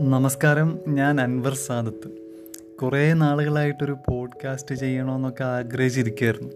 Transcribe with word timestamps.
നമസ്കാരം. 0.00 0.78
ഞാൻ 0.88 1.20
അൻവർ 1.20 1.54
സാദത്ത്. 1.54 2.08
കുറേ 2.82 3.12
നാളുകളായിട്ടൊരു 3.12 3.92
പോഡ്കാസ്റ്റ് 3.92 4.74
ചെയ്യണമെന്നൊക്കെ 4.74 5.44
ആഗ്രഹിച്ചിരിക്കുകയായിരുന്നു. 5.44 6.50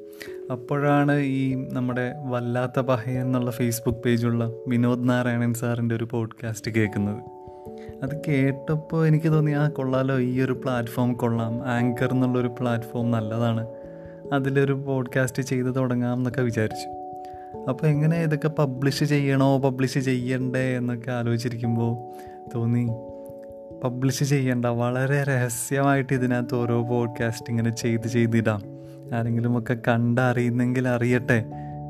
അപ്പോഴാണ് 0.52 1.16
ഈ 1.16 1.68
നമ്മുടെ 1.72 2.14
വല്ലാത്ത 2.28 2.80
പഹയ 2.80 3.18
എന്നുള്ള 3.18 3.50
ഫേസ്ബുക്ക് 3.50 3.98
പേജുള്ള 3.98 4.52
വിനോദ് 4.68 5.08
നാരായണൻ 5.08 5.54
സാറിന്റെ 5.54 5.94
ഒരു 5.94 6.08
പോഡ്കാസ്റ്റ് 6.10 6.70
കേൾക്കുന്നത്. 6.70 7.22
അത് 8.02 8.20
കേട്ടപ്പോൾ 8.28 9.06
എനിക്ക് 9.06 9.32
തോന്നി 9.32 9.52
ആ 9.52 9.68
കൊള്ളാലോ 9.68 10.18
ഈ 10.18 10.40
ഒരു 10.40 10.52
പ്ലാറ്റ്ഫോം 10.52 11.12
കൊള്ളാം. 11.12 11.62
ആങ്കർ 11.62 12.12
എന്നുള്ളൊരു 12.12 12.48
പ്ലാറ്റ്ഫോം 12.48 13.10
നല്ലതാണ്. 13.10 13.66
അതിലൊരു 14.32 14.72
പോഡ്കാസ്റ്റ് 14.72 15.42
ചെയ്ത് 15.42 15.76
തുടങ്ങാം 15.76 16.14
എന്നൊക്കെ 16.14 16.42
വിചാരിച്ചു. 16.42 16.88
അപ്പോൾ 17.68 17.86
എങ്ങനെ 17.86 18.22
ഇതൊക്കെ 18.22 18.48
പബ്ലിഷ് 18.48 19.04
ചെയ്യണോ 19.04 19.58
പബ്ലിഷ് 19.58 19.98
ചെയ്യണ്ടേ 19.98 20.76
എന്നൊക്കെ 20.76 21.10
ആലോചിച്ചിരിക്കുമ്പോൾ 21.10 21.96
തോന്നി 22.54 22.88
പബ്ലിഷ് 23.84 24.24
ചെയ്യേണ്ട. 24.24 24.64
വളരെ 24.64 25.22
രഹസ്യമായിട്ട് 25.22 26.14
ഇതിനകത്ത് 26.14 26.54
ഓരോ 26.54 26.82
പോഡ്കാസ്റ്റ് 26.82 27.50
ഇങ്ങനെ 27.50 27.70
ചെയ്ത് 27.70 28.08
ചെയ്തിടാം. 28.08 28.62
ആരെങ്കിലും 29.14 29.58
ഒക്കെ 29.58 29.76
കണ്ടറിയുന്നെങ്കിൽ 29.88 30.88
അറിയട്ടെ. 30.88 31.44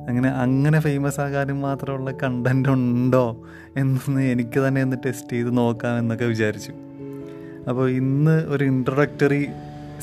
അങ്ങനെ 0.08 0.28
അങ്ങനെ 0.28 0.80
ഫേമസ് 0.80 1.20
ആകാനും 1.20 1.60
മാത്രമുള്ള 1.60 2.12
കണ്ടന്റ് 2.22 2.68
ഉണ്ടോ 2.68 3.46
എന്നൊന്ന് 3.76 4.22
എനിക്ക് 4.22 4.60
തന്നെ 4.60 4.82
ഒന്ന് 4.82 4.96
ടെസ്റ്റ് 5.06 5.32
ചെയ്ത് 5.32 5.56
നോക്കാം 5.58 5.98
എന്നൊക്കെ 5.98 6.24
വിചാരിച്ചു. 6.24 6.72
അപ്പോൾ 7.68 7.90
ഇന്ന് 7.90 8.44
ഒരു 8.44 8.64
ഇൻട്രൊഡക്ടറി 8.64 9.48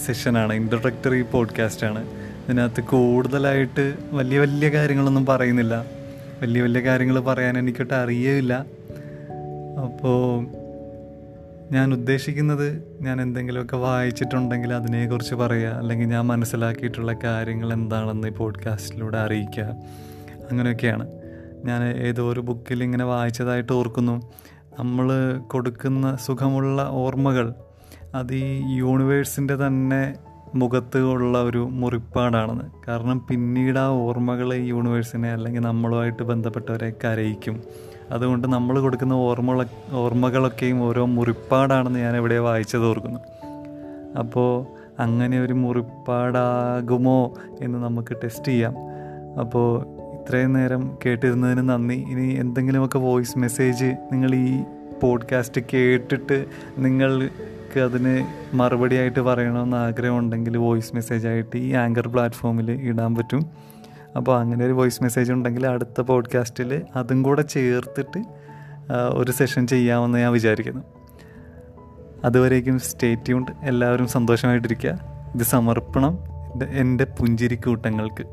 സെഷനാണ് 0.05 0.53
ഇൻട്രൊഡക്ടറി 0.53 1.21
പോഡ്കാസ്റ്റാണ് 1.21 2.07
ഇതിനകത്ത് 2.07 2.83
കൂടുതലായിട്ട് 2.83 3.93
വലിയ 4.11 4.39
വലിയ 4.39 4.69
കാര്യങ്ങളൊന്നും 4.69 5.25
പറയുന്നില്ല. 5.25 5.85
വലിയ 6.41 6.61
വലിയ 6.61 6.81
കാര്യങ്ങൾ 6.81 7.19
പറയാൻ 7.19 7.59
എനിക്കൊട്ട് 7.59 7.93
അറിയില്ല 7.93 8.65
അപ്പോൾ 9.83 10.47
ഞാൻ 11.71 11.93
ഉദ്ദേശിക്കുന്നത് 11.93 12.97
ഞാൻ 13.01 13.21
എന്തെങ്കിലുമൊക്കെ 13.21 13.77
വായിച്ചിട്ടുണ്ടെങ്കിൽ 13.77 14.73
അതിനെക്കുറിച്ച് 14.73 15.35
പറയുക 15.35 15.69
അല്ലെങ്കിൽ 15.69 16.07
ഞാൻ 16.07 16.25
മനസ്സിലാക്കിയിട്ടുള്ള 16.25 17.15
കാര്യങ്ങൾ 17.23 17.73
എന്താണെന്ന് 17.73 18.27
ഈ 18.27 18.31
പോഡ്കാസ്റ്റിലൂടെ 18.31 19.17
അറിയിക്കുക 19.17 19.63
അങ്ങനെയൊക്കെയാണ്. 20.51 21.07
ഞാൻ 21.65 21.83
ഏതോ 21.83 22.31
ഒരു 22.31 22.39
ബുക്കിൽ 22.39 22.83
ഇങ്ങനെ 22.83 23.05
വായിച്ചതായിട്ട് 23.05 23.73
ഓർക്കുന്നു. 23.73 24.31
നമ്മൾ 24.79 25.37
കൊടുക്കുന്ന 25.37 26.15
സുഖമുള്ള 26.15 26.87
ഓർമ്മകൾ 26.89 27.53
അത് 28.15 28.35
ഈ 28.35 28.75
യൂണിവേഴ്സിന്റെ 28.75 29.55
തന്നെ 29.55 30.15
മുഖത്ത് 30.55 30.99
ഉള്ള 30.99 31.43
ഒരു 31.43 31.67
മുറിപ്പാടാണെന്ന്. 31.71 32.63
കാരണം 32.87 33.25
പിന്നീട് 33.29 33.79
ആ 33.79 33.87
ഓർമ്മകൾ 33.87 34.53
ഈ 34.53 34.65
യൂണിവേഴ്സിനെ 34.65 35.31
അല്ലെങ്കിൽ 35.31 35.61
നമ്മളുമായിട്ട് 35.61 36.23
ബന്ധപ്പെട്ടവരെ 36.23 36.93
കരയിക്കും 37.05 37.63
അതുകൊണ്ട് 38.11 38.47
നമ്മൾ 38.47 38.79
കൊടുക്കുന്ന 38.79 39.13
ഓർമ്മ 39.13 39.65
ഓർമ്മകളൊക്കെയും 39.91 40.83
ഓരോ 40.83 41.05
മുറിപ്പാടാണെന്ന് 41.05 41.99
ഞാൻ 41.99 42.15
എവിടെ 42.15 42.39
വായിച്ചത് 42.39 42.85
ഓർക്കുന്നു. 42.85 43.19
അപ്പോൾ 44.19 44.65
അങ്ങനെ 44.99 45.41
ഒരു 45.41 45.53
മുറിപ്പാടാകുമോ 45.53 47.33
എന്ന് 47.61 47.79
നമുക്ക് 47.79 48.15
ടെസ്റ്റ് 48.23 48.47
ചെയ്യാം. 48.47 48.75
അപ്പോൾ 49.39 49.85
ഇത്രയും 50.13 50.53
നേരം 50.53 50.97
കേട്ടിരുന്നതിന് 51.05 51.69
നന്ദി. 51.69 51.95
ഇനി 51.95 52.33
എന്തെങ്കിലുമൊക്കെ 52.33 52.99
വോയിസ് 52.99 53.37
മെസ്സേജ് 53.37 53.85
നിങ്ങൾ 53.85 54.35
ഈ 54.35 54.63
പോഡ്കാസ്റ്റ് 55.03 55.61
കേട്ടിട്ട് 55.73 56.45
നിങ്ങൾക്ക് 56.77 57.79
അതിന് 57.79 58.27
മറുപടിയായിട്ട് 58.53 59.19
പറയണമെന്ന് 59.19 59.77
ആഗ്രഹമുണ്ടെങ്കിൽ 59.77 60.57
വോയിസ് 60.57 60.91
മെസ്സേജായിട്ട് 60.95 61.57
ഈ 61.57 61.73
ആങ്കർ 61.73 62.07
പ്ലാറ്റ്ഫോമിൽ 62.07 62.71
ഇടാൻ 62.71 63.15
പറ്റും. 63.15 63.45
അപ്പോൾ 64.17 64.39
അങ്ങനെ 64.39 64.65
ഒരു 64.65 64.73
വോയിസ് 64.73 65.03
മെസ്സേജ് 65.03 65.33
ഉണ്ടെങ്കിൽ 65.33 65.67
അടുത്ത 65.67 66.01
പോഡ്കാസ്റ്റിൽ 66.01 66.81
അതും 66.95 67.23
കൂടെ 67.23 67.41
ചേർത്തിട്ട് 67.41 68.23
ഒരു 69.13 69.31
സെഷൻ 69.31 69.67
ചെയ്യാമെന്ന് 69.67 70.17
ഞാൻ 70.17 70.31
വിചാരിക്കുന്നു. 70.31 70.81
അതുവരേക്കും 72.23 72.79
സ്റ്റേ 72.79 73.15
ട്യൂൺഡ് 73.15 73.51
എല്ലാവരും 73.63 74.07
സന്തോഷമായിട്ടിരിക്കുക. 74.07 74.99
ഇത് 75.35 75.43
സമർപ്പണം 75.43 76.19
എന്റെ 76.69 77.03
പുഞ്ചിരിക്കൂട്ടങ്ങൾക്ക്. 77.03 78.25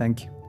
താങ്ക് 0.00 0.26
യു 0.26 0.41